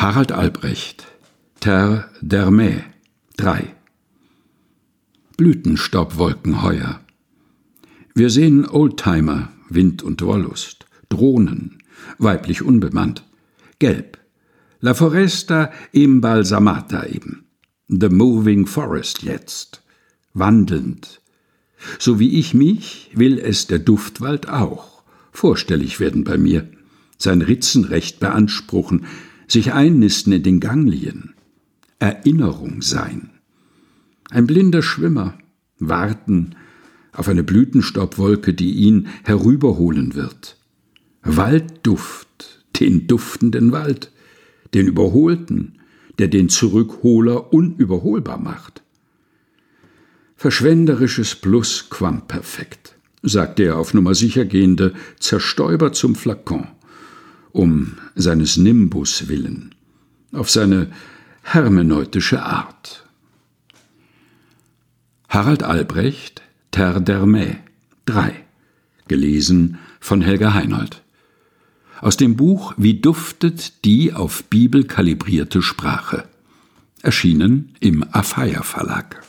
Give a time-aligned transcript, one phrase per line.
[0.00, 1.06] Harald Albrecht
[1.60, 2.84] Terre d'Hermée
[3.36, 3.74] 3
[5.36, 7.00] Blütenstaubwolken heuer.
[8.14, 11.82] Wir sehen Oldtimer, Wind und Wollust, Drohnen,
[12.16, 13.24] weiblich unbemannt,
[13.78, 14.16] gelb.
[14.80, 17.44] La Foresta imbalsamata eben.
[17.88, 19.82] The Moving Forest jetzt.
[20.32, 21.20] Wandelnd.
[21.98, 25.02] So wie ich mich, will es der Duftwald auch.
[25.30, 26.66] Vorstellig werden bei mir.
[27.18, 29.04] Sein Ritzenrecht beanspruchen,
[29.52, 31.34] sich einnisten in den Ganglien.
[31.98, 33.30] Erinnerung sein.
[34.30, 35.38] Ein blinder Schwimmer,
[35.78, 36.54] warten
[37.12, 40.56] auf eine Blütenstaubwolke, die ihn herüberholen wird.
[41.22, 44.12] Waldduft, den duftenden Wald,
[44.72, 45.80] den überholten,
[46.18, 48.82] der den Zurückholer unüberholbar macht.
[50.36, 56.68] Verschwenderisches Plusquamperfekt, sagte er auf Nummer sicher gehende, zerstäuber zum Flakon,
[57.52, 59.74] um seines Nimbus willen,
[60.32, 60.90] auf seine
[61.42, 63.04] hermeneutische Art.
[65.28, 67.56] Harald Albrecht, Terre d'Hermée,
[68.06, 68.34] 3,
[69.08, 71.02] gelesen von Helga Heinold.
[72.00, 76.24] Aus dem Buch Wie duftet die auf Bibel kalibrierte Sprache.
[77.02, 79.22] Erschienen im Afeier Verlag.